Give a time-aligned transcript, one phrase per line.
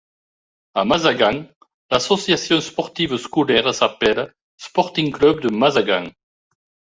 [0.81, 1.35] A Mazagan,
[1.91, 4.25] l'association sportive scolaire s'appelle
[4.57, 6.05] Sporting Club de Mazagan.